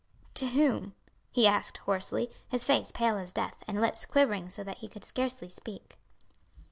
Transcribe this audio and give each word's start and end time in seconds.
To 0.33 0.47
whom?" 0.47 0.95
he 1.31 1.45
asked 1.45 1.77
hoarsely, 1.77 2.31
his 2.49 2.63
face 2.63 2.91
pale 2.91 3.17
as 3.17 3.31
death, 3.31 3.63
and 3.67 3.79
lips 3.79 4.03
quivering 4.03 4.49
so 4.49 4.63
that 4.63 4.79
he 4.79 4.87
could 4.87 5.05
scarcely 5.05 5.47
speak. 5.47 5.99